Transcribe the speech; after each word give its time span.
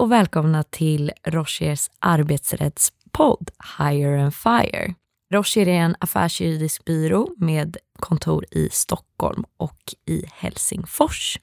och 0.00 0.12
välkomna 0.12 0.62
till 0.62 1.12
Rochers 1.24 1.90
arbetsrättspodd 1.98 3.50
Hire 3.78 4.22
and 4.22 4.34
Fire. 4.34 4.94
Rocher 5.32 5.68
är 5.68 5.80
en 5.80 5.96
affärsjuridisk 5.98 6.84
byrå 6.84 7.34
med 7.36 7.76
kontor 7.98 8.44
i 8.50 8.68
Stockholm 8.72 9.44
och 9.56 9.94
i 10.06 10.24
Helsingfors. 10.34 11.38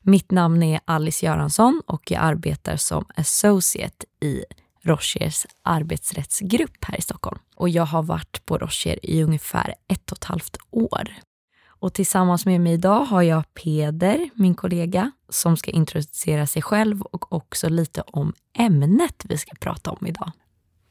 Mitt 0.00 0.30
namn 0.30 0.62
är 0.62 0.80
Alice 0.84 1.26
Göransson 1.26 1.82
och 1.86 2.10
jag 2.10 2.22
arbetar 2.22 2.76
som 2.76 3.04
associate 3.16 4.06
i 4.20 4.44
Rochers 4.82 5.46
arbetsrättsgrupp 5.62 6.84
här 6.84 6.98
i 6.98 7.02
Stockholm. 7.02 7.38
Och 7.56 7.68
jag 7.68 7.86
har 7.86 8.02
varit 8.02 8.46
på 8.46 8.58
Rocher 8.58 8.98
i 9.02 9.22
ungefär 9.22 9.74
ett 9.88 10.12
och 10.12 10.18
ett 10.18 10.24
halvt 10.24 10.56
år. 10.70 11.14
Och 11.84 11.92
tillsammans 11.92 12.46
med 12.46 12.60
mig 12.60 12.72
idag 12.72 13.04
har 13.04 13.22
jag 13.22 13.54
Peder, 13.54 14.30
min 14.34 14.54
kollega, 14.54 15.10
som 15.28 15.56
ska 15.56 15.70
introducera 15.70 16.46
sig 16.46 16.62
själv 16.62 17.02
och 17.02 17.32
också 17.32 17.68
lite 17.68 18.02
om 18.06 18.32
ämnet 18.58 19.24
vi 19.24 19.38
ska 19.38 19.54
prata 19.60 19.90
om 19.90 20.06
idag. 20.06 20.32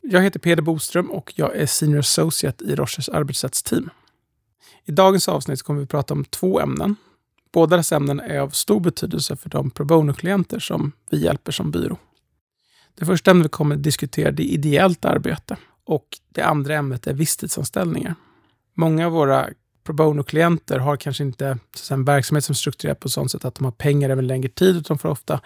Jag 0.01 0.21
heter 0.21 0.39
Peder 0.39 0.61
Boström 0.61 1.11
och 1.11 1.33
jag 1.35 1.55
är 1.55 1.65
Senior 1.65 1.99
Associate 1.99 2.63
i 2.63 2.75
Rochers 2.75 3.09
arbetsrättsteam. 3.09 3.89
I 4.85 4.91
dagens 4.91 5.29
avsnitt 5.29 5.63
kommer 5.63 5.79
vi 5.79 5.85
prata 5.85 6.13
om 6.13 6.25
två 6.25 6.59
ämnen. 6.59 6.95
Båda 7.53 7.77
dessa 7.77 7.95
ämnen 7.95 8.19
är 8.19 8.39
av 8.39 8.49
stor 8.49 8.79
betydelse 8.79 9.35
för 9.35 9.49
de 9.49 9.71
pro 9.71 9.85
bono-klienter 9.85 10.59
som 10.59 10.91
vi 11.09 11.23
hjälper 11.23 11.51
som 11.51 11.71
byrå. 11.71 11.97
Det 12.95 13.05
första 13.05 13.31
ämnet 13.31 13.45
vi 13.45 13.49
kommer 13.49 13.75
att 13.75 13.83
diskutera 13.83 14.29
är 14.29 14.41
ideellt 14.41 15.05
arbete 15.05 15.57
och 15.85 16.07
det 16.29 16.41
andra 16.41 16.75
ämnet 16.75 17.07
är 17.07 17.13
visstidsanställningar. 17.13 18.15
Många 18.73 19.05
av 19.05 19.11
våra 19.11 19.49
pro 19.83 19.93
bono-klienter 19.93 20.79
har 20.79 20.97
kanske 20.97 21.23
inte 21.23 21.57
en 21.91 22.05
verksamhet 22.05 22.45
som 22.45 22.53
är 22.53 22.55
strukturerad 22.55 22.99
på 22.99 23.09
sånt 23.09 23.31
sätt 23.31 23.45
att 23.45 23.55
de 23.55 23.65
har 23.65 23.71
pengar 23.71 24.09
över 24.09 24.21
en 24.21 24.27
längre 24.27 24.49
tid, 24.49 24.75
utan 24.75 24.97
får 24.97 25.09
ofta 25.09 25.41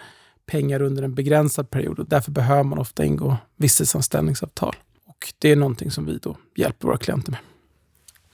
pengar 0.46 0.82
under 0.82 1.02
en 1.02 1.14
begränsad 1.14 1.70
period 1.70 1.98
och 1.98 2.08
därför 2.08 2.30
behöver 2.30 2.62
man 2.64 2.78
ofta 2.78 3.04
ingå 3.04 3.36
visstidsanställningsavtal. 3.56 4.76
Och 5.06 5.32
det 5.38 5.52
är 5.52 5.56
någonting 5.56 5.90
som 5.90 6.06
vi 6.06 6.18
då 6.18 6.36
hjälper 6.56 6.86
våra 6.86 6.98
klienter 6.98 7.30
med. 7.30 7.40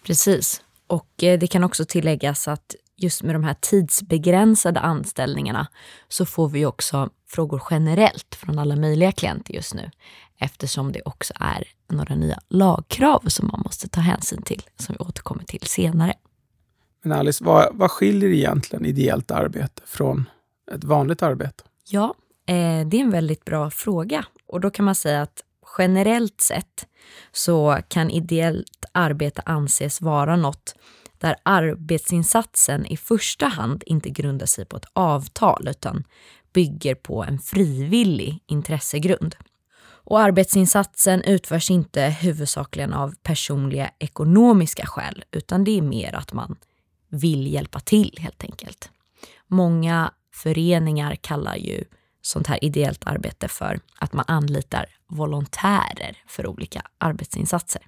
Precis. 0.06 0.62
Och 0.86 1.22
eh, 1.22 1.38
det 1.38 1.46
kan 1.46 1.64
också 1.64 1.84
tilläggas 1.84 2.48
att 2.48 2.74
just 2.96 3.22
med 3.22 3.34
de 3.34 3.44
här 3.44 3.56
tidsbegränsade 3.60 4.80
anställningarna 4.80 5.66
så 6.08 6.26
får 6.26 6.48
vi 6.48 6.66
också 6.66 7.10
frågor 7.28 7.62
generellt 7.70 8.34
från 8.34 8.58
alla 8.58 8.76
möjliga 8.76 9.12
klienter 9.12 9.54
just 9.54 9.74
nu 9.74 9.90
eftersom 10.38 10.92
det 10.92 11.02
också 11.04 11.34
är 11.40 11.64
några 11.88 12.14
nya 12.14 12.38
lagkrav 12.48 13.22
som 13.26 13.46
man 13.52 13.60
måste 13.64 13.88
ta 13.88 14.00
hänsyn 14.00 14.42
till 14.42 14.62
som 14.76 14.94
vi 14.98 15.04
återkommer 15.04 15.44
till 15.44 15.62
senare. 15.62 16.14
Men 17.02 17.18
Alice, 17.18 17.44
vad, 17.44 17.68
vad 17.72 17.90
skiljer 17.90 18.30
egentligen 18.30 18.86
ideellt 18.86 19.30
arbete 19.30 19.82
från 19.84 20.28
ett 20.72 20.84
vanligt 20.84 21.22
arbete? 21.22 21.64
Ja, 21.88 22.14
eh, 22.46 22.86
det 22.86 22.96
är 22.96 23.00
en 23.00 23.10
väldigt 23.10 23.44
bra 23.44 23.70
fråga 23.70 24.24
och 24.46 24.60
då 24.60 24.70
kan 24.70 24.84
man 24.84 24.94
säga 24.94 25.22
att 25.22 25.44
generellt 25.78 26.40
sett 26.40 26.86
så 27.32 27.78
kan 27.88 28.10
ideellt 28.10 28.84
arbete 28.92 29.42
anses 29.46 30.00
vara 30.00 30.36
något 30.36 30.74
där 31.18 31.36
arbetsinsatsen 31.42 32.86
i 32.86 32.96
första 32.96 33.46
hand 33.46 33.82
inte 33.86 34.10
grundar 34.10 34.46
sig 34.46 34.64
på 34.64 34.76
ett 34.76 34.86
avtal 34.92 35.68
utan 35.68 36.04
bygger 36.52 36.94
på 36.94 37.24
en 37.24 37.38
frivillig 37.38 38.42
intressegrund. 38.46 39.36
Och 40.04 40.20
arbetsinsatsen 40.20 41.22
utförs 41.22 41.70
inte 41.70 42.02
huvudsakligen 42.02 42.92
av 42.92 43.14
personliga 43.22 43.90
ekonomiska 43.98 44.86
skäl 44.86 45.24
utan 45.30 45.64
det 45.64 45.78
är 45.78 45.82
mer 45.82 46.14
att 46.14 46.32
man 46.32 46.56
vill 47.08 47.52
hjälpa 47.52 47.80
till 47.80 48.18
helt 48.20 48.44
enkelt. 48.44 48.90
Många 49.46 50.12
föreningar 50.34 51.14
kallar 51.14 51.56
ju 51.56 51.84
sånt 52.22 52.46
här 52.46 52.64
ideellt 52.64 53.06
arbete 53.06 53.48
för 53.48 53.80
att 53.98 54.12
man 54.12 54.24
anlitar 54.28 54.86
volontärer 55.08 56.16
för 56.26 56.46
olika 56.46 56.82
arbetsinsatser. 56.98 57.82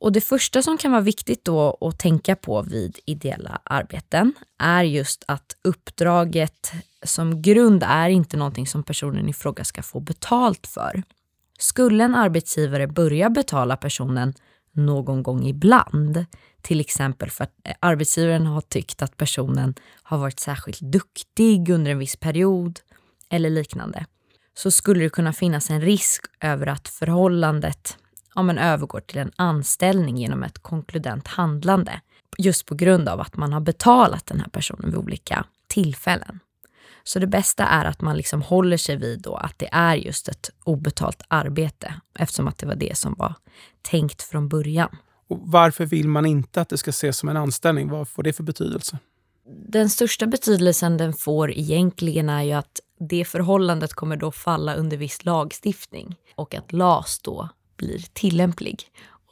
Och 0.00 0.12
det 0.12 0.20
första 0.20 0.62
som 0.62 0.78
kan 0.78 0.90
vara 0.90 1.00
viktigt 1.00 1.44
då 1.44 1.78
att 1.80 1.98
tänka 1.98 2.36
på 2.36 2.62
vid 2.62 2.98
ideella 3.06 3.60
arbeten 3.64 4.34
är 4.58 4.82
just 4.82 5.24
att 5.28 5.56
uppdraget 5.64 6.72
som 7.04 7.42
grund 7.42 7.82
är 7.86 8.08
inte 8.08 8.36
någonting 8.36 8.66
som 8.66 8.82
personen 8.82 9.28
i 9.28 9.32
fråga 9.32 9.64
ska 9.64 9.82
få 9.82 10.00
betalt 10.00 10.66
för. 10.66 11.02
Skulle 11.62 12.04
en 12.04 12.14
arbetsgivare 12.14 12.86
börja 12.86 13.30
betala 13.30 13.76
personen 13.76 14.34
någon 14.72 15.22
gång 15.22 15.46
ibland, 15.46 16.24
till 16.62 16.80
exempel 16.80 17.30
för 17.30 17.44
att 17.44 17.52
eh, 17.64 17.74
arbetsgivaren 17.80 18.46
har 18.46 18.60
tyckt 18.60 19.02
att 19.02 19.16
personen 19.16 19.74
har 20.02 20.18
varit 20.18 20.40
särskilt 20.40 20.80
duktig 20.80 21.68
under 21.68 21.90
en 21.90 21.98
viss 21.98 22.16
period 22.16 22.80
eller 23.30 23.50
liknande, 23.50 24.06
så 24.54 24.70
skulle 24.70 25.04
det 25.04 25.10
kunna 25.10 25.32
finnas 25.32 25.70
en 25.70 25.80
risk 25.80 26.24
över 26.40 26.66
att 26.66 26.88
förhållandet 26.88 27.98
ja, 28.34 28.42
men 28.42 28.58
övergår 28.58 29.00
till 29.00 29.18
en 29.18 29.32
anställning 29.36 30.16
genom 30.16 30.42
ett 30.42 30.58
konkludent 30.58 31.28
handlande. 31.28 32.00
Just 32.38 32.66
på 32.66 32.74
grund 32.74 33.08
av 33.08 33.20
att 33.20 33.36
man 33.36 33.52
har 33.52 33.60
betalat 33.60 34.26
den 34.26 34.40
här 34.40 34.48
personen 34.48 34.90
vid 34.90 34.98
olika 34.98 35.44
tillfällen. 35.66 36.40
Så 37.04 37.18
det 37.18 37.26
bästa 37.26 37.64
är 37.64 37.84
att 37.84 38.00
man 38.00 38.16
liksom 38.16 38.42
håller 38.42 38.76
sig 38.76 38.96
vid 38.96 39.20
då 39.20 39.34
att 39.34 39.58
det 39.58 39.68
är 39.72 39.94
just 39.94 40.28
ett 40.28 40.50
obetalt 40.64 41.22
arbete 41.28 41.94
eftersom 42.18 42.48
att 42.48 42.58
det 42.58 42.66
var 42.66 42.74
det 42.74 42.98
som 42.98 43.14
var 43.18 43.34
tänkt 43.82 44.22
från 44.22 44.48
början. 44.48 44.96
Och 45.28 45.38
varför 45.42 45.86
vill 45.86 46.08
man 46.08 46.26
inte 46.26 46.60
att 46.60 46.68
det 46.68 46.78
ska 46.78 46.90
ses 46.90 47.18
som 47.18 47.28
en 47.28 47.36
anställning? 47.36 47.88
Vad 47.88 48.08
får 48.08 48.22
det 48.22 48.32
för 48.32 48.42
betydelse? 48.42 48.98
Den 49.68 49.90
största 49.90 50.26
betydelsen 50.26 50.96
den 50.96 51.12
får 51.12 51.50
egentligen 51.52 52.28
är 52.28 52.42
ju 52.42 52.52
att 52.52 52.80
det 53.08 53.24
förhållandet 53.24 53.94
kommer 53.94 54.16
då 54.16 54.32
falla 54.32 54.74
under 54.74 54.96
viss 54.96 55.24
lagstiftning 55.24 56.16
och 56.34 56.54
att 56.54 56.72
LAS 56.72 57.18
då 57.18 57.48
blir 57.76 58.04
tillämplig. 58.12 58.82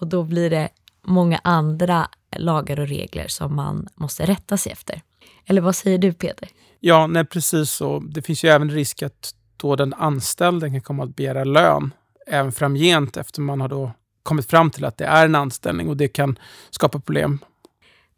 Och 0.00 0.06
då 0.06 0.24
blir 0.24 0.50
det 0.50 0.68
många 1.02 1.40
andra 1.44 2.08
lagar 2.36 2.80
och 2.80 2.88
regler 2.88 3.28
som 3.28 3.56
man 3.56 3.88
måste 3.94 4.26
rätta 4.26 4.56
sig 4.56 4.72
efter. 4.72 5.02
Eller 5.46 5.60
vad 5.60 5.76
säger 5.76 5.98
du 5.98 6.12
Peter? 6.12 6.48
Ja, 6.80 7.06
nej, 7.06 7.24
precis 7.24 7.70
så. 7.70 7.98
Det 7.98 8.22
finns 8.22 8.44
ju 8.44 8.48
även 8.48 8.70
risk 8.70 9.02
att 9.02 9.34
då 9.56 9.76
den 9.76 9.94
anställde 9.94 10.70
kan 10.70 10.80
komma 10.80 11.04
att 11.04 11.16
begära 11.16 11.44
lön 11.44 11.94
även 12.26 12.52
framgent 12.52 13.16
efter 13.16 13.40
man 13.40 13.60
har 13.60 13.68
då 13.68 13.92
kommit 14.22 14.46
fram 14.50 14.70
till 14.70 14.84
att 14.84 14.96
det 14.96 15.04
är 15.04 15.24
en 15.24 15.34
anställning 15.34 15.88
och 15.88 15.96
det 15.96 16.08
kan 16.08 16.38
skapa 16.70 17.00
problem. 17.00 17.38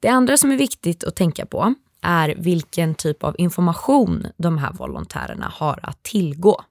Det 0.00 0.08
andra 0.08 0.36
som 0.36 0.50
är 0.50 0.56
viktigt 0.56 1.04
att 1.04 1.16
tänka 1.16 1.46
på 1.46 1.74
är 2.02 2.34
vilken 2.38 2.94
typ 2.94 3.24
av 3.24 3.34
information 3.38 4.26
de 4.36 4.58
här 4.58 4.72
volontärerna 4.72 5.52
har 5.54 5.80
att 5.82 6.02
tillgå. 6.02 6.64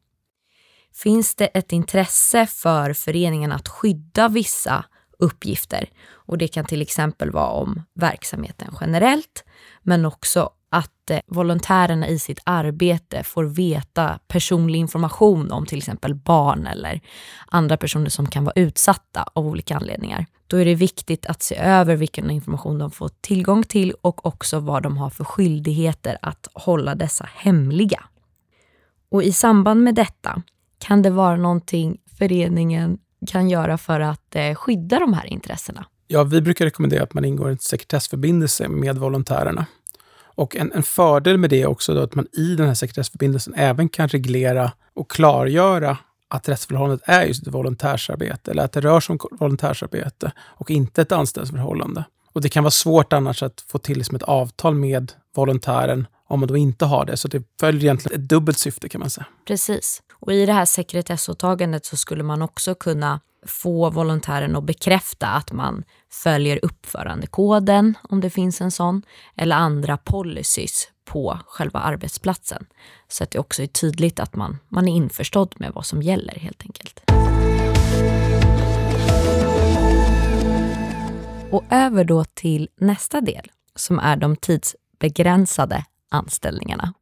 Finns 0.94 1.36
det 1.36 1.46
ett 1.46 1.72
intresse 1.72 2.46
för 2.48 2.94
föreningen 2.94 3.52
att 3.52 3.68
skydda 3.68 4.30
vissa 4.30 4.86
uppgifter 5.22 5.90
och 6.12 6.38
det 6.38 6.48
kan 6.48 6.66
till 6.66 6.82
exempel 6.82 7.32
vara 7.32 7.52
om 7.52 7.84
verksamheten 7.94 8.76
generellt 8.82 9.44
men 9.82 10.06
också 10.06 10.50
att 10.72 11.10
eh, 11.10 11.20
volontärerna 11.28 12.08
i 12.08 12.20
sitt 12.20 12.40
arbete 12.44 13.24
får 13.24 13.44
veta 13.44 14.20
personlig 14.28 14.80
information 14.80 15.52
om 15.52 15.66
till 15.66 15.78
exempel 15.78 16.16
barn 16.16 16.68
eller 16.68 17.02
andra 17.48 17.78
personer 17.78 18.10
som 18.10 18.28
kan 18.28 18.44
vara 18.44 18.54
utsatta 18.56 19.26
av 19.34 19.48
olika 19.48 19.76
anledningar. 19.76 20.26
Då 20.48 20.58
är 20.58 20.66
det 20.66 20.76
viktigt 20.76 21.26
att 21.26 21.42
se 21.42 21.56
över 21.56 21.96
vilken 21.96 22.32
information 22.32 22.78
de 22.78 22.92
får 22.92 23.10
tillgång 23.22 23.64
till 23.64 23.94
och 24.02 24.26
också 24.26 24.60
vad 24.60 24.84
de 24.84 24.98
har 24.98 25.10
för 25.10 25.24
skyldigheter 25.24 26.18
att 26.22 26.48
hålla 26.54 26.96
dessa 26.96 27.30
hemliga. 27.36 28.04
Och 29.10 29.24
i 29.24 29.32
samband 29.32 29.84
med 29.84 29.96
detta 29.96 30.42
kan 30.80 31.02
det 31.02 31.10
vara 31.10 31.36
någonting 31.36 31.98
föreningen 32.18 32.98
kan 33.28 33.50
göra 33.50 33.78
för 33.78 34.00
att 34.00 34.36
eh, 34.36 34.56
skydda 34.56 35.00
de 35.00 35.14
här 35.14 35.26
intressena? 35.26 35.86
Ja, 36.08 36.24
vi 36.24 36.42
brukar 36.42 36.66
rekommendera 36.66 37.04
att 37.04 37.14
man 37.14 37.26
ingår 37.26 37.50
en 37.50 37.58
sekretessförbindelse 37.58 38.68
med 38.68 38.98
volontärerna. 38.98 39.66
Och 40.36 40.56
en, 40.56 40.72
en 40.72 40.84
fördel 40.84 41.38
med 41.38 41.50
det 41.50 41.62
är 41.62 41.68
också 41.68 42.00
att 42.00 42.16
man 42.16 42.28
i 42.34 42.56
den 42.56 42.68
här 42.68 42.74
sekretessförbindelsen 42.74 43.54
även 43.58 43.90
kan 43.90 44.08
reglera 44.08 44.72
och 44.94 45.12
klargöra 45.12 45.98
att 46.28 46.50
rättsförhållandet 46.50 47.02
är 47.10 47.24
just 47.24 47.48
ett 47.48 47.54
volontärsarbete 47.54 48.52
eller 48.52 48.64
att 48.64 48.72
det 48.72 48.82
rör 48.82 49.00
sig 49.00 49.14
om 49.14 49.38
volontärsarbete 49.40 50.32
och 50.40 50.72
inte 50.72 51.02
ett 51.02 51.12
anställningsförhållande. 51.12 52.04
Och 52.34 52.42
det 52.42 52.50
kan 52.50 52.64
vara 52.64 52.72
svårt 52.72 53.14
annars 53.14 53.44
att 53.44 53.64
få 53.68 53.78
till 53.78 53.98
liksom 53.98 54.16
ett 54.16 54.24
avtal 54.24 54.76
med 54.76 55.12
volontären 55.36 56.08
om 56.28 56.40
man 56.40 56.48
då 56.48 56.58
inte 56.58 56.86
har 56.86 57.06
det. 57.06 57.18
Så 57.18 57.28
det 57.28 57.44
följer 57.60 57.84
egentligen 57.84 58.22
ett 58.22 58.30
dubbelt 58.30 58.58
syfte 58.58 58.90
kan 58.90 59.00
man 59.00 59.10
säga. 59.10 59.26
Precis. 59.48 60.02
Och 60.22 60.34
i 60.34 60.46
det 60.46 60.54
här 60.54 60.66
sekretessåtagandet 60.66 61.86
så 61.86 61.98
skulle 61.98 62.24
man 62.24 62.42
också 62.42 62.76
kunna 62.76 63.20
få 63.46 63.90
volontären 63.90 64.56
att 64.56 64.64
bekräfta 64.64 65.28
att 65.28 65.52
man 65.52 65.84
följer 66.12 66.66
uppförandekoden, 66.66 67.98
om 68.04 68.22
det 68.22 68.30
finns 68.30 68.62
en 68.62 68.72
sån, 68.72 69.02
eller 69.36 69.56
andra 69.56 69.98
policies 69.98 70.88
på 71.06 71.40
själva 71.48 71.80
arbetsplatsen. 71.80 72.66
Så 73.08 73.24
att 73.24 73.32
det 73.32 73.40
också 73.40 73.64
är 73.64 73.68
tydligt 73.68 74.20
att 74.20 74.36
man, 74.36 74.58
man 74.70 74.88
är 74.88 74.96
införstådd 74.96 75.56
med 75.58 75.72
vad 75.76 75.86
som 75.86 76.02
gäller 76.02 76.36
helt 76.36 76.62
enkelt. 76.62 77.02
Och 81.52 81.64
över 81.70 82.04
då 82.04 82.24
till 82.24 82.70
nästa 82.78 83.22
del 83.22 83.52
som 83.76 84.00
är 84.00 84.16
de 84.16 84.36
tidsbegränsade 84.36 85.86
anställningarna. 86.10 86.94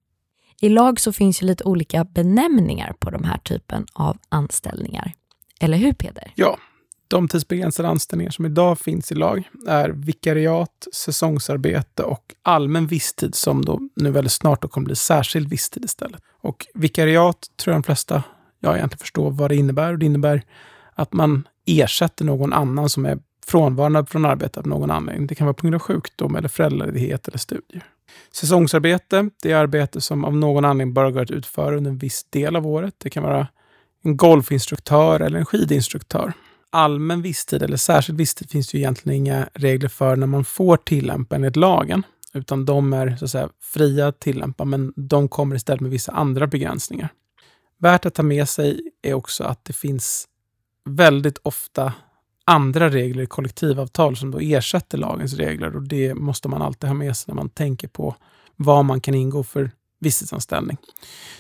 I 0.62 0.70
lag 0.70 1.00
så 1.00 1.12
finns 1.12 1.42
ju 1.42 1.46
lite 1.46 1.64
olika 1.64 2.04
benämningar 2.04 2.94
på 3.00 3.10
de 3.10 3.24
här 3.24 3.38
typen 3.38 3.86
av 3.94 4.18
anställningar. 4.30 5.14
Eller 5.60 5.78
hur 5.78 5.94
Peder? 5.94 6.32
Ja, 6.36 6.58
de 7.08 7.28
tidsbegränsade 7.28 7.90
anställningar 7.90 8.32
som 8.32 8.46
idag 8.46 8.80
finns 8.80 9.12
i 9.12 9.16
lag 9.16 9.50
är 9.68 9.90
vikariat, 9.90 10.88
säsongsarbete 10.94 12.04
och 12.04 12.36
allmän 12.42 12.88
visstid 12.88 13.36
som 13.36 13.66
då 13.66 13.80
nu 13.96 14.12
väldigt 14.12 14.34
snart 14.34 14.62
då 14.62 14.68
kommer 14.68 14.86
bli 14.86 14.96
särskild 14.96 15.50
visstid 15.50 15.86
istället. 15.86 16.22
Och 16.42 16.68
vikariat 16.74 17.48
tror 17.58 17.74
jag 17.74 17.82
de 17.82 17.86
flesta 17.86 18.24
jag 18.60 18.76
egentligen 18.76 19.00
förstår 19.00 19.32
vad 19.32 19.52
det 19.52 19.56
innebär. 19.56 19.92
Och 19.92 20.00
det 20.00 20.06
innebär 20.06 20.44
att 20.96 21.14
man 21.14 21.48
ersätter 21.66 22.26
någon 22.26 22.54
annan 22.54 22.90
som 22.90 23.06
är 23.06 23.20
frånvarande 23.46 24.06
från 24.06 24.26
arbetet 24.26 24.58
av 24.58 24.68
någon 24.68 24.92
anledning. 24.92 25.28
Det 25.28 25.36
kan 25.36 25.48
vara 25.48 25.54
på 25.54 25.62
grund 25.62 25.76
av 25.76 25.82
sjukdom, 25.82 26.36
eller 26.36 26.50
föräldraledighet 26.50 27.28
eller 27.28 27.38
studier. 27.38 27.84
Säsongsarbete, 28.32 29.30
det 29.42 29.52
är 29.52 29.56
arbete 29.56 30.02
som 30.02 30.26
av 30.26 30.36
någon 30.36 30.66
anledning 30.66 30.94
bara 30.94 31.12
går 31.12 31.22
att 31.22 31.32
utföra 31.32 31.78
under 31.78 31.92
en 31.92 31.98
viss 31.98 32.26
del 32.30 32.56
av 32.56 32.68
året. 32.68 32.96
Det 32.98 33.10
kan 33.10 33.24
vara 33.24 33.48
en 34.04 34.18
golfinstruktör 34.18 35.20
eller 35.20 35.40
en 35.40 35.46
skidinstruktör. 35.46 36.34
Allmän 36.70 37.22
visstid 37.22 37.64
eller 37.64 37.78
särskild 37.78 38.18
visstid 38.18 38.52
finns 38.52 38.68
det 38.68 38.78
ju 38.78 38.82
egentligen 38.82 39.18
inga 39.18 39.50
regler 39.54 39.90
för 39.90 40.16
när 40.16 40.28
man 40.28 40.46
får 40.46 40.78
tillämpa 40.78 41.36
enligt 41.36 41.56
lagen, 41.56 42.04
utan 42.34 42.66
de 42.66 42.94
är 42.94 43.16
så 43.16 43.26
att 43.26 43.32
säga 43.32 43.50
fria 43.62 44.08
att 44.08 44.20
tillämpa, 44.20 44.66
men 44.66 44.94
de 44.96 45.28
kommer 45.28 45.56
istället 45.56 45.82
med 45.82 45.92
vissa 45.92 46.12
andra 46.12 46.48
begränsningar. 46.48 47.10
Värt 47.80 48.06
att 48.06 48.14
ta 48.14 48.24
med 48.24 48.50
sig 48.50 48.82
är 49.02 49.14
också 49.14 49.44
att 49.44 49.66
det 49.66 49.74
finns 49.74 50.28
väldigt 50.86 51.38
ofta 51.44 51.94
andra 52.50 52.90
regler 52.90 53.24
i 53.24 53.28
kollektivavtal 53.28 54.18
som 54.18 54.32
då 54.32 54.40
ersätter 54.40 54.98
lagens 54.98 55.34
regler 55.34 55.76
och 55.76 55.82
det 55.82 56.16
måste 56.16 56.48
man 56.48 56.62
alltid 56.62 56.88
ha 56.88 56.94
med 56.94 57.18
sig 57.18 57.26
när 57.28 57.36
man 57.36 57.50
tänker 57.50 57.88
på 57.88 58.16
vad 58.56 58.86
man 58.86 59.02
kan 59.02 59.16
ingå 59.16 59.44
för 59.44 59.72
visstidsanställning. 60.00 60.78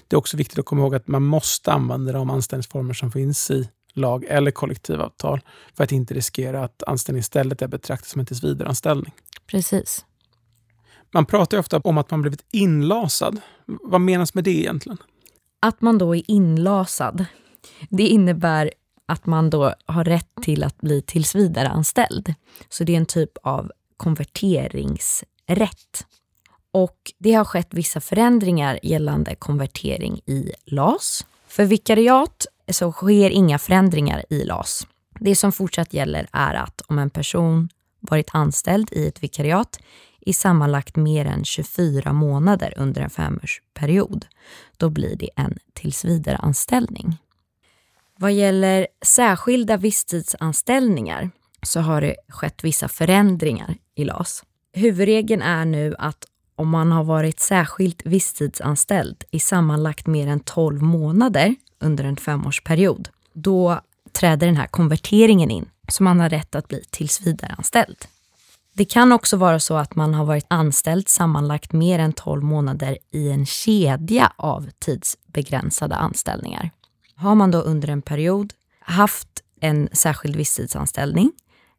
Det 0.08 0.16
är 0.16 0.18
också 0.18 0.38
viktigt 0.38 0.60
att 0.60 0.66
komma 0.66 0.82
ihåg 0.82 0.96
att 0.96 1.08
man 1.08 1.24
måste 1.24 1.72
använda 1.72 2.12
de 2.12 2.30
anställningsformer 2.30 2.94
som 2.94 3.12
finns 3.12 3.52
i 3.52 3.70
lag 3.94 4.26
eller 4.28 4.52
kollektivavtal 4.52 5.42
för 5.74 5.84
att 5.84 5.92
inte 5.92 6.14
riskera 6.14 6.64
att 6.64 6.84
anställning 6.84 7.20
istället 7.20 7.62
är 7.62 7.68
betraktat 7.68 8.08
som 8.08 8.20
en 8.20 8.26
tillsvidareanställning. 8.26 9.14
Precis. 9.48 10.06
Man 11.12 11.26
pratar 11.26 11.58
ju 11.58 11.60
ofta 11.60 11.78
om 11.80 11.98
att 11.98 12.12
man 12.12 12.22
blivit 12.22 12.46
inlasad. 12.52 13.42
Vad 13.66 14.02
menas 14.02 14.34
med 14.34 14.44
det 14.44 14.52
egentligen? 14.52 14.98
Att 15.60 15.82
man 15.82 15.98
då 15.98 16.16
är 16.16 16.22
inlasad, 16.28 17.26
det 17.90 18.08
innebär 18.08 18.72
att 19.10 19.26
man 19.26 19.50
då 19.50 19.74
har 19.86 20.04
rätt 20.04 20.30
till 20.42 20.64
att 20.64 20.78
bli 20.78 21.02
tillsvidareanställd. 21.02 22.34
Så 22.70 22.84
det 22.84 22.94
är 22.94 22.98
en 22.98 23.06
typ 23.06 23.38
av 23.44 23.72
konverteringsrätt. 23.98 26.06
Och 26.72 26.98
det 27.18 27.34
har 27.34 27.46
skett 27.46 27.68
vissa 27.72 28.02
förändringar 28.02 28.80
gällande 28.84 29.36
konvertering 29.36 30.22
i 30.26 30.52
LAS. 30.66 31.26
För 31.48 31.66
vikariat 31.66 32.46
så 32.72 32.92
sker 32.92 33.30
inga 33.30 33.60
förändringar 33.60 34.26
i 34.30 34.44
LAS. 34.44 34.88
Det 35.20 35.36
som 35.36 35.52
fortsatt 35.52 35.94
gäller 35.94 36.28
är 36.32 36.56
att 36.56 36.82
om 36.88 37.00
en 37.00 37.10
person 37.10 37.70
varit 38.00 38.30
anställd 38.34 38.90
i 38.92 39.08
ett 39.08 39.24
vikariat 39.24 39.80
i 40.22 40.34
sammanlagt 40.34 40.96
mer 40.96 41.26
än 41.26 41.46
24 41.46 42.14
månader 42.14 42.74
under 42.78 43.02
en 43.02 43.10
femårsperiod, 43.10 44.26
då 44.78 44.90
blir 44.90 45.16
det 45.16 45.30
en 45.36 45.58
tillsvidareanställning. 45.74 47.18
Vad 48.21 48.33
gäller 48.33 48.88
särskilda 49.06 49.77
visstidsanställningar 49.77 51.30
så 51.63 51.80
har 51.80 52.01
det 52.01 52.16
skett 52.27 52.63
vissa 52.63 52.88
förändringar 52.88 53.75
i 53.95 54.06
LAS. 54.06 54.44
Huvudregeln 54.74 55.42
är 55.42 55.66
nu 55.66 55.95
att 56.00 56.25
om 56.56 56.69
man 56.69 56.92
har 56.92 57.04
varit 57.04 57.39
särskilt 57.39 58.06
visstidsanställd 58.06 59.24
i 59.31 59.39
sammanlagt 59.39 60.07
mer 60.07 60.27
än 60.27 60.39
12 60.39 60.81
månader 60.81 61.56
under 61.80 62.04
en 62.04 62.18
femårsperiod, 62.18 63.10
då 63.33 63.80
träder 64.12 64.48
den 64.48 64.57
här 64.57 64.68
konverteringen 64.68 65.51
in, 65.51 65.69
så 65.88 66.04
man 66.04 66.19
har 66.19 66.30
rätt 66.30 66.56
att 66.56 66.68
bli 66.68 66.83
tillsvidareanställd. 66.89 67.98
Det 68.74 68.86
kan 68.86 69.12
också 69.12 69.38
vara 69.38 69.60
så 69.60 69.77
att 69.77 69.95
man 69.95 70.13
har 70.13 70.25
varit 70.25 70.45
anställd 70.48 71.10
sammanlagt 71.10 71.74
mer 71.74 72.00
än 72.00 72.13
12 72.13 72.44
månader 72.44 72.98
i 73.12 73.30
en 73.30 73.45
kedja 73.45 74.33
av 74.36 74.69
tidsbegränsade 74.80 75.95
anställningar. 75.95 76.71
Har 77.19 77.36
man 77.36 77.51
då 77.51 77.62
under 77.62 77.88
en 77.88 78.01
period 78.01 78.54
haft 78.80 79.27
en 79.62 79.89
särskild 79.94 80.36
visstidsanställning, 80.36 81.31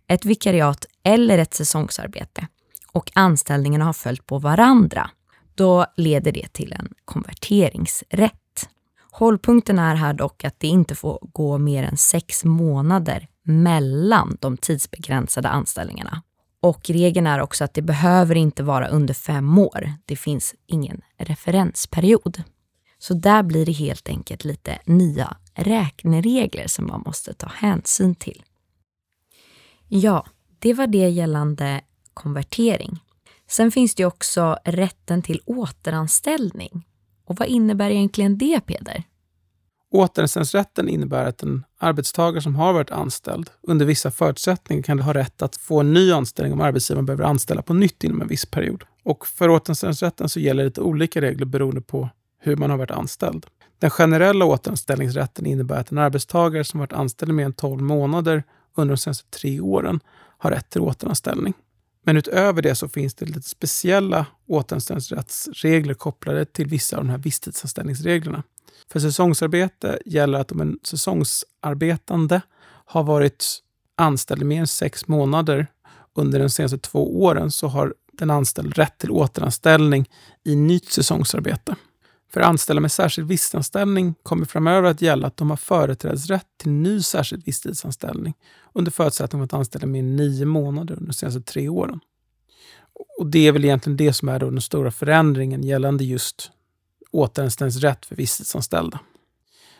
ett 0.06 0.24
vikariat 0.24 0.86
eller 1.02 1.38
ett 1.38 1.54
säsongsarbete 1.54 2.46
och 2.92 3.10
anställningarna 3.14 3.84
har 3.84 3.92
följt 3.92 4.26
på 4.26 4.38
varandra, 4.38 5.10
då 5.54 5.86
leder 5.96 6.32
det 6.32 6.52
till 6.52 6.72
en 6.72 6.88
konverteringsrätt. 7.04 8.68
Hållpunkten 9.10 9.78
är 9.78 9.94
här 9.94 10.12
dock 10.12 10.44
att 10.44 10.60
det 10.60 10.66
inte 10.66 10.94
får 10.94 11.18
gå 11.32 11.58
mer 11.58 11.82
än 11.84 11.96
sex 11.96 12.44
månader 12.44 13.28
mellan 13.42 14.36
de 14.40 14.56
tidsbegränsade 14.56 15.48
anställningarna. 15.48 16.22
Och 16.60 16.90
regeln 16.90 17.26
är 17.26 17.40
också 17.40 17.64
att 17.64 17.74
det 17.74 17.82
behöver 17.82 18.34
inte 18.34 18.62
vara 18.62 18.88
under 18.88 19.14
fem 19.14 19.58
år. 19.58 19.92
Det 20.04 20.16
finns 20.16 20.54
ingen 20.66 21.00
referensperiod. 21.18 22.42
Så 23.02 23.14
där 23.14 23.42
blir 23.42 23.66
det 23.66 23.72
helt 23.72 24.08
enkelt 24.08 24.44
lite 24.44 24.78
nya 24.84 25.36
räkneregler 25.54 26.66
som 26.66 26.86
man 26.86 27.02
måste 27.06 27.34
ta 27.34 27.46
hänsyn 27.46 28.14
till. 28.14 28.42
Ja, 29.88 30.26
det 30.58 30.74
var 30.74 30.86
det 30.86 31.08
gällande 31.08 31.80
konvertering. 32.14 33.00
Sen 33.48 33.70
finns 33.70 33.94
det 33.94 34.04
också 34.04 34.58
rätten 34.64 35.22
till 35.22 35.40
återanställning. 35.46 36.86
Och 37.24 37.36
vad 37.38 37.48
innebär 37.48 37.90
egentligen 37.90 38.38
det, 38.38 38.60
Peder? 38.60 39.02
Återanställningsrätten 39.90 40.88
innebär 40.88 41.24
att 41.24 41.42
en 41.42 41.64
arbetstagare 41.78 42.42
som 42.42 42.54
har 42.54 42.72
varit 42.72 42.90
anställd 42.90 43.50
under 43.62 43.86
vissa 43.86 44.10
förutsättningar 44.10 44.82
kan 44.82 44.98
ha 44.98 45.14
rätt 45.14 45.42
att 45.42 45.56
få 45.56 45.80
en 45.80 45.92
ny 45.92 46.12
anställning 46.12 46.52
om 46.52 46.60
arbetsgivaren 46.60 47.06
behöver 47.06 47.24
anställa 47.24 47.62
på 47.62 47.74
nytt 47.74 48.04
inom 48.04 48.22
en 48.22 48.28
viss 48.28 48.46
period. 48.46 48.84
Och 49.04 49.26
för 49.26 49.48
återanställningsrätten 49.48 50.28
så 50.28 50.40
gäller 50.40 50.64
lite 50.64 50.80
olika 50.80 51.20
regler 51.20 51.46
beroende 51.46 51.80
på 51.80 52.10
hur 52.40 52.56
man 52.56 52.70
har 52.70 52.76
varit 52.76 52.90
anställd. 52.90 53.46
Den 53.78 53.90
generella 53.90 54.44
återanställningsrätten 54.44 55.46
innebär 55.46 55.80
att 55.80 55.90
en 55.90 55.98
arbetstagare 55.98 56.64
som 56.64 56.80
varit 56.80 56.92
anställd 56.92 57.30
i 57.30 57.34
mer 57.34 57.44
än 57.44 57.52
12 57.52 57.82
månader 57.82 58.44
under 58.74 58.94
de 58.94 58.98
senaste 58.98 59.30
tre 59.30 59.60
åren 59.60 60.00
har 60.38 60.50
rätt 60.50 60.70
till 60.70 60.80
återanställning. 60.80 61.54
Men 62.02 62.16
utöver 62.16 62.62
det 62.62 62.74
så 62.74 62.88
finns 62.88 63.14
det 63.14 63.26
lite 63.26 63.48
speciella 63.48 64.26
återanställningsrättsregler 64.46 65.94
kopplade 65.94 66.44
till 66.44 66.66
vissa 66.66 66.96
av 66.96 67.04
de 67.04 67.10
här 67.10 67.18
visstidsanställningsreglerna. 67.18 68.42
För 68.92 69.00
säsongsarbete 69.00 69.98
gäller 70.06 70.38
att 70.38 70.52
om 70.52 70.60
en 70.60 70.78
säsongsarbetande 70.82 72.40
har 72.84 73.02
varit 73.02 73.58
anställd 73.96 74.42
i 74.42 74.44
mer 74.44 74.60
än 74.60 74.66
sex 74.66 75.08
månader 75.08 75.66
under 76.14 76.38
de 76.38 76.50
senaste 76.50 76.78
två 76.78 77.22
åren 77.22 77.50
så 77.50 77.68
har 77.68 77.94
den 78.12 78.30
anställde 78.30 78.82
rätt 78.82 78.98
till 78.98 79.10
återanställning 79.10 80.08
i 80.44 80.56
nytt 80.56 80.92
säsongsarbete. 80.92 81.76
För 82.32 82.40
anställda 82.40 82.80
med 82.80 82.92
särskild 82.92 83.28
visstidsanställning 83.28 84.14
kommer 84.22 84.46
framöver 84.46 84.90
att 84.90 85.02
gälla 85.02 85.26
att 85.26 85.36
de 85.36 85.50
har 85.50 85.56
företrädesrätt 85.56 86.46
till 86.56 86.70
ny 86.70 87.02
särskild 87.02 87.44
visstidsanställning 87.46 88.34
under 88.72 88.90
förutsättning 88.90 89.42
att 89.42 89.54
anställa 89.54 89.86
mer 89.86 90.00
än 90.00 90.16
nio 90.16 90.44
månader 90.44 90.94
under 90.94 91.06
de 91.06 91.12
senaste 91.12 91.40
tre 91.40 91.68
åren. 91.68 92.00
Och 93.18 93.26
Det 93.26 93.46
är 93.46 93.52
väl 93.52 93.64
egentligen 93.64 93.96
det 93.96 94.12
som 94.12 94.28
är 94.28 94.38
då 94.38 94.50
den 94.50 94.60
stora 94.60 94.90
förändringen 94.90 95.62
gällande 95.62 96.04
just 96.04 96.50
återanställningsrätt 97.10 98.06
för 98.06 98.16
visstidsanställda. 98.16 99.00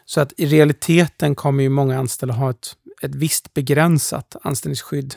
Så 0.04 0.20
att 0.20 0.32
i 0.36 0.46
realiteten 0.46 1.34
kommer 1.34 1.62
ju 1.62 1.68
många 1.68 1.98
anställda 1.98 2.34
ha 2.34 2.50
ett, 2.50 2.76
ett 3.02 3.14
visst 3.14 3.54
begränsat 3.54 4.36
anställningsskydd 4.42 5.14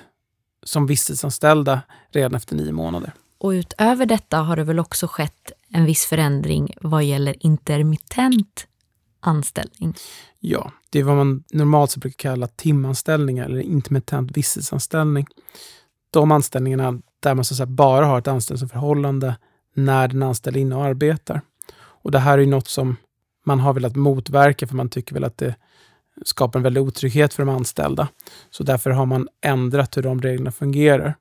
som 0.63 0.87
visstidsanställda 0.87 1.81
redan 2.11 2.35
efter 2.35 2.55
nio 2.55 2.71
månader. 2.71 3.13
Och 3.37 3.49
utöver 3.49 4.05
detta 4.05 4.37
har 4.37 4.55
det 4.55 4.63
väl 4.63 4.79
också 4.79 5.07
skett 5.07 5.51
en 5.73 5.85
viss 5.85 6.05
förändring 6.05 6.73
vad 6.81 7.03
gäller 7.03 7.35
intermittent 7.45 8.67
anställning? 9.19 9.95
Ja, 10.39 10.71
det 10.89 10.99
är 10.99 11.03
vad 11.03 11.15
man 11.15 11.43
normalt 11.51 11.97
brukar 11.97 12.29
kalla 12.29 12.47
timanställningar 12.47 13.45
eller 13.45 13.59
intermittent 13.59 14.37
visstidsanställning. 14.37 15.27
De 16.11 16.31
anställningarna 16.31 17.01
där 17.19 17.35
man 17.35 17.45
så 17.45 17.53
att 17.53 17.57
säga 17.57 17.67
bara 17.67 18.05
har 18.05 18.19
ett 18.19 18.27
anställningsförhållande 18.27 19.35
när 19.73 20.07
den 20.07 20.23
anställde 20.23 20.59
är 20.59 20.61
inne 20.61 20.75
och 20.75 20.85
arbetar. 20.85 21.41
Och 21.75 22.11
det 22.11 22.19
här 22.19 22.37
är 22.37 22.41
ju 22.41 22.47
något 22.47 22.67
som 22.67 22.95
man 23.45 23.59
har 23.59 23.73
velat 23.73 23.95
motverka 23.95 24.67
för 24.67 24.75
man 24.75 24.89
tycker 24.89 25.13
väl 25.13 25.23
att 25.23 25.37
det 25.37 25.55
skapar 26.25 26.59
en 26.59 26.63
väldig 26.63 26.83
otrygghet 26.83 27.33
för 27.33 27.45
de 27.45 27.55
anställda. 27.55 28.07
Så 28.49 28.63
därför 28.63 28.89
har 28.89 29.05
man 29.05 29.27
ändrat 29.41 29.97
hur 29.97 30.01
de 30.01 30.21
reglerna 30.21 30.51
fungerar. 30.51 31.15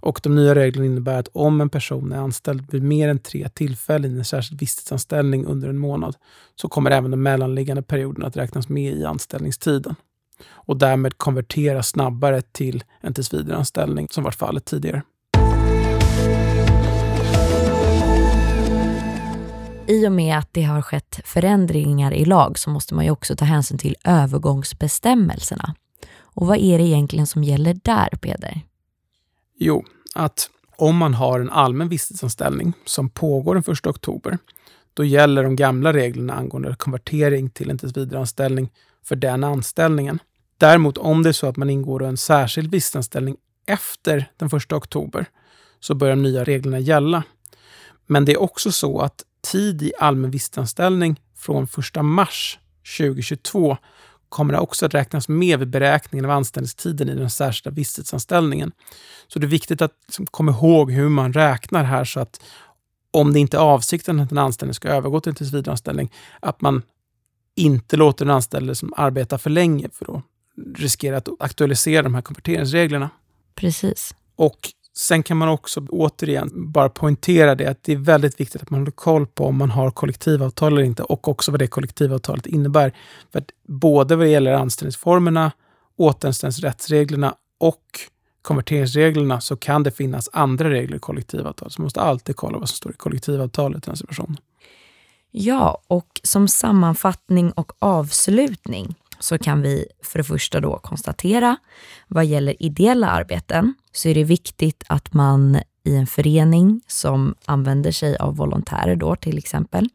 Och 0.00 0.20
de 0.22 0.34
nya 0.34 0.54
reglerna 0.54 0.86
innebär 0.86 1.18
att 1.18 1.28
om 1.32 1.60
en 1.60 1.68
person 1.68 2.12
är 2.12 2.18
anställd 2.18 2.70
vid 2.70 2.82
mer 2.82 3.08
än 3.08 3.18
tre 3.18 3.48
tillfällen 3.48 4.14
i 4.14 4.18
en 4.18 4.24
särskild 4.24 4.60
visstidsanställning 4.60 5.46
under 5.46 5.68
en 5.68 5.78
månad, 5.78 6.16
så 6.54 6.68
kommer 6.68 6.90
även 6.90 7.10
den 7.10 7.22
mellanliggande 7.22 7.82
perioden 7.82 8.24
att 8.24 8.36
räknas 8.36 8.68
med 8.68 8.94
i 8.94 9.04
anställningstiden 9.04 9.94
och 10.50 10.76
därmed 10.76 11.18
konvertera 11.18 11.82
snabbare 11.82 12.42
till 12.42 12.84
en 13.00 13.14
tillsvidareanställning 13.14 14.08
som 14.10 14.24
varit 14.24 14.34
fallet 14.34 14.64
tidigare. 14.64 15.02
I 19.86 20.06
och 20.06 20.12
med 20.12 20.38
att 20.38 20.48
det 20.52 20.62
har 20.62 20.82
skett 20.82 21.20
förändringar 21.24 22.12
i 22.14 22.24
lag 22.24 22.58
så 22.58 22.70
måste 22.70 22.94
man 22.94 23.04
ju 23.04 23.10
också 23.10 23.36
ta 23.36 23.44
hänsyn 23.44 23.78
till 23.78 23.96
övergångsbestämmelserna. 24.04 25.74
Och 26.18 26.46
vad 26.46 26.58
är 26.58 26.78
det 26.78 26.84
egentligen 26.84 27.26
som 27.26 27.44
gäller 27.44 27.74
där, 27.82 28.08
Peder? 28.08 28.60
Jo, 29.58 29.84
att 30.14 30.50
om 30.76 30.96
man 30.96 31.14
har 31.14 31.40
en 31.40 31.50
allmän 31.50 31.88
visstidsanställning 31.88 32.72
som 32.84 33.10
pågår 33.10 33.54
den 33.54 33.74
1 33.74 33.86
oktober, 33.86 34.38
då 34.94 35.04
gäller 35.04 35.42
de 35.42 35.56
gamla 35.56 35.92
reglerna 35.92 36.34
angående 36.34 36.76
konvertering 36.78 37.50
till 37.50 37.70
en 37.70 37.78
tillsvidareanställning 37.78 38.70
för 39.04 39.16
den 39.16 39.44
anställningen. 39.44 40.18
Däremot 40.58 40.98
om 40.98 41.22
det 41.22 41.28
är 41.28 41.32
så 41.32 41.46
att 41.46 41.56
man 41.56 41.70
ingår 41.70 42.04
en 42.04 42.16
särskild 42.16 42.70
visstidsanställning 42.70 43.36
efter 43.66 44.30
den 44.36 44.48
1 44.56 44.72
oktober 44.72 45.26
så 45.80 45.94
börjar 45.94 46.16
de 46.16 46.22
nya 46.22 46.44
reglerna 46.44 46.78
gälla. 46.78 47.22
Men 48.06 48.24
det 48.24 48.32
är 48.32 48.42
också 48.42 48.72
så 48.72 49.00
att 49.00 49.24
tid 49.50 49.82
i 49.82 49.92
allmän 49.98 50.30
visstidsanställning 50.30 51.20
från 51.36 51.64
1 51.64 52.04
mars 52.04 52.58
2022 52.98 53.76
kommer 54.28 54.54
det 54.54 54.60
också 54.60 54.86
att 54.86 54.94
räknas 54.94 55.28
med 55.28 55.58
vid 55.58 55.68
beräkningen 55.68 56.24
av 56.24 56.30
anställningstiden 56.30 57.08
i 57.08 57.14
den 57.14 57.30
särskilda 57.30 57.74
visstidsanställningen. 57.74 58.72
Så 59.28 59.38
det 59.38 59.46
är 59.46 59.48
viktigt 59.48 59.82
att 59.82 59.92
liksom, 60.06 60.26
komma 60.26 60.52
ihåg 60.52 60.92
hur 60.92 61.08
man 61.08 61.32
räknar 61.32 61.84
här 61.84 62.04
så 62.04 62.20
att 62.20 62.40
om 63.10 63.32
det 63.32 63.38
inte 63.40 63.56
är 63.56 63.60
avsikten 63.60 64.20
att 64.20 64.32
en 64.32 64.38
anställning 64.38 64.74
ska 64.74 64.88
övergå 64.88 65.20
till 65.20 65.30
en 65.30 65.36
tillsvidareanställning, 65.36 66.12
att 66.40 66.60
man 66.60 66.82
inte 67.54 67.96
låter 67.96 68.24
den 68.24 68.34
anställde 68.34 68.74
som 68.74 68.92
arbetar 68.96 69.38
för 69.38 69.50
länge 69.50 69.88
för 69.92 70.16
att 70.16 70.24
riskera 70.74 71.16
att 71.16 71.28
aktualisera 71.38 72.02
de 72.02 72.14
här 72.14 72.22
konverteringsreglerna. 72.22 73.10
Precis. 73.54 74.14
Och 74.36 74.58
Sen 74.94 75.22
kan 75.22 75.36
man 75.36 75.48
också 75.48 75.80
återigen 75.88 76.72
bara 76.72 76.88
poängtera 76.88 77.54
det 77.54 77.66
att 77.66 77.82
det 77.82 77.92
är 77.92 77.96
väldigt 77.96 78.40
viktigt 78.40 78.62
att 78.62 78.70
man 78.70 78.80
håller 78.80 78.92
koll 78.92 79.26
på 79.26 79.46
om 79.46 79.56
man 79.56 79.70
har 79.70 79.90
kollektivavtal 79.90 80.72
eller 80.72 80.82
inte 80.82 81.02
och 81.02 81.28
också 81.28 81.50
vad 81.50 81.60
det 81.60 81.66
kollektivavtalet 81.66 82.46
innebär. 82.46 82.92
För 83.32 83.38
att 83.38 83.50
både 83.68 84.16
vad 84.16 84.26
det 84.26 84.30
gäller 84.30 84.52
anställningsformerna, 84.52 85.52
återanställningsrättsreglerna 85.96 87.34
och 87.58 87.84
konverteringsreglerna 88.42 89.40
så 89.40 89.56
kan 89.56 89.82
det 89.82 89.90
finnas 89.90 90.28
andra 90.32 90.70
regler 90.70 90.96
i 90.96 91.00
kollektivavtal. 91.00 91.70
Så 91.70 91.80
man 91.80 91.84
måste 91.84 92.00
alltid 92.00 92.36
kolla 92.36 92.58
vad 92.58 92.68
som 92.68 92.76
står 92.76 92.92
i 92.92 92.96
kollektivavtalet 92.96 93.86
i 93.86 93.90
den 93.90 93.96
situationen. 93.96 94.36
Ja, 95.30 95.82
och 95.86 96.20
som 96.22 96.48
sammanfattning 96.48 97.52
och 97.52 97.72
avslutning 97.78 98.94
så 99.22 99.38
kan 99.38 99.62
vi 99.62 99.86
för 100.02 100.18
det 100.18 100.24
första 100.24 100.60
då 100.60 100.78
konstatera 100.78 101.56
vad 102.08 102.24
gäller 102.24 102.62
ideella 102.62 103.08
arbeten 103.08 103.74
så 103.92 104.08
är 104.08 104.14
det 104.14 104.24
viktigt 104.24 104.84
att 104.86 105.14
man 105.14 105.58
i 105.84 105.96
en 105.96 106.06
förening 106.06 106.80
som 106.86 107.34
använder 107.44 107.92
sig 107.92 108.16
av 108.16 108.36
volontärer 108.36 108.96
då 108.96 109.16
till 109.16 109.38
exempel, 109.38 109.88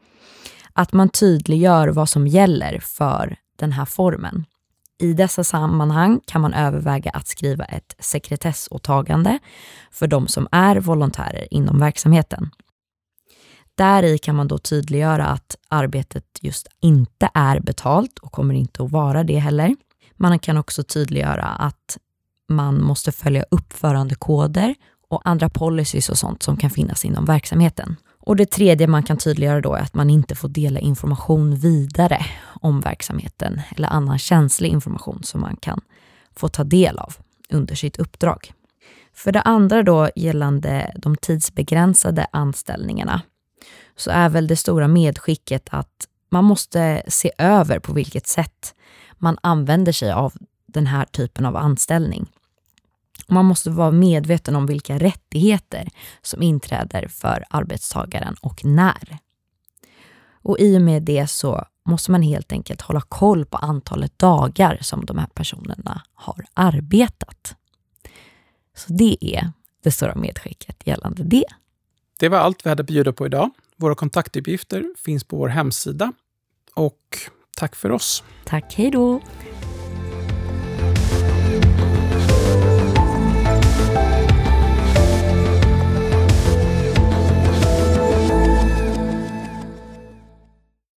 att 0.74 0.94
man 0.94 1.10
tydliggör 1.10 1.88
vad 1.88 2.10
som 2.10 2.28
gäller 2.28 2.80
för 2.80 3.36
den 3.56 3.72
här 3.72 3.86
formen. 3.86 4.46
I 5.00 5.14
dessa 5.14 5.44
sammanhang 5.44 6.20
kan 6.26 6.42
man 6.42 6.54
överväga 6.54 7.12
att 7.12 7.28
skriva 7.28 7.66
ett 7.66 7.96
sekretessåtagande 8.00 9.40
för 9.92 10.08
de 10.08 10.28
som 10.28 10.48
är 10.52 10.76
volontärer 10.76 11.54
inom 11.54 11.80
verksamheten. 11.80 12.50
Där 13.78 14.04
i 14.04 14.18
kan 14.18 14.36
man 14.36 14.48
då 14.48 14.58
tydliggöra 14.58 15.26
att 15.26 15.56
arbetet 15.68 16.26
just 16.42 16.68
inte 16.82 17.30
är 17.34 17.60
betalt 17.60 18.20
och 18.20 18.32
kommer 18.32 18.54
inte 18.54 18.84
att 18.84 18.92
vara 18.92 19.24
det 19.24 19.40
heller. 19.40 19.76
Man 20.16 20.40
kan 20.40 20.58
också 20.58 20.84
tydliggöra 20.84 21.44
att 21.44 21.98
man 22.50 22.84
måste 22.84 23.12
följa 23.12 23.46
uppförandekoder 23.52 24.76
och 25.10 25.22
andra 25.26 25.50
policies 25.50 26.10
och 26.10 26.18
sånt 26.18 26.44
som 26.44 26.58
kan 26.58 26.70
finnas 26.70 27.06
inom 27.06 27.26
verksamheten. 27.26 27.96
Och 28.20 28.36
det 28.36 28.52
tredje 28.52 28.88
man 28.88 29.04
kan 29.04 29.18
tydliggöra 29.18 29.62
då 29.62 29.74
är 29.74 29.82
att 29.82 29.94
man 29.94 30.10
inte 30.10 30.36
får 30.36 30.50
dela 30.50 30.80
information 30.80 31.56
vidare 31.56 32.26
om 32.62 32.82
verksamheten 32.82 33.62
eller 33.76 33.88
annan 33.88 34.20
känslig 34.20 34.70
information 34.70 35.24
som 35.24 35.42
man 35.42 35.56
kan 35.56 35.82
få 36.36 36.48
ta 36.48 36.64
del 36.64 37.00
av 37.00 37.16
under 37.50 37.76
sitt 37.76 37.98
uppdrag. 37.98 38.54
För 39.14 39.32
det 39.32 39.42
andra 39.42 39.84
då 39.84 40.10
gällande 40.16 40.94
de 40.96 41.18
tidsbegränsade 41.18 42.28
anställningarna 42.32 43.22
så 43.98 44.12
är 44.12 44.30
väl 44.30 44.48
det 44.48 44.56
stora 44.56 44.88
medskicket 44.88 45.68
att 45.72 46.08
man 46.30 46.44
måste 46.44 47.04
se 47.08 47.32
över 47.38 47.80
på 47.80 47.94
vilket 47.94 48.28
sätt 48.28 48.76
man 49.18 49.38
använder 49.42 49.92
sig 49.92 50.12
av 50.12 50.34
den 50.66 50.88
här 50.88 51.06
typen 51.06 51.46
av 51.46 51.56
anställning. 51.56 52.32
Man 53.28 53.46
måste 53.46 53.70
vara 53.70 53.92
medveten 53.92 54.56
om 54.56 54.66
vilka 54.66 54.98
rättigheter 54.98 55.90
som 56.22 56.42
inträder 56.42 57.08
för 57.08 57.46
arbetstagaren 57.50 58.36
och 58.42 58.66
när. 58.66 59.18
Och 60.32 60.60
i 60.60 60.78
och 60.78 60.82
med 60.82 61.04
det 61.04 61.28
så 61.28 61.66
måste 61.86 62.12
man 62.12 62.22
helt 62.22 62.52
enkelt 62.52 62.82
hålla 62.82 63.02
koll 63.02 63.46
på 63.46 63.58
antalet 63.58 64.20
dagar 64.20 64.78
som 64.82 65.06
de 65.06 65.18
här 65.18 65.28
personerna 65.28 66.02
har 66.14 66.46
arbetat. 66.54 67.56
Så 68.76 68.94
det 68.94 69.18
är 69.22 69.52
det 69.84 69.92
stora 69.92 70.16
medskicket 70.16 70.88
gällande 70.88 71.24
det. 71.24 71.46
Det 72.20 72.30
var 72.30 72.38
allt 72.38 72.66
vi 72.66 72.70
hade 72.70 72.82
att 72.82 72.88
bjuda 72.88 73.14
på 73.14 73.26
idag. 73.26 73.50
Våra 73.78 73.96
kontaktuppgifter 73.96 74.86
finns 74.98 75.24
på 75.24 75.38
vår 75.38 75.48
hemsida. 75.48 76.14
Och 76.74 77.18
tack 77.58 77.76
för 77.76 77.92
oss. 77.92 78.24
Tack, 78.46 78.74
hej 78.78 78.92
då. 78.92 79.22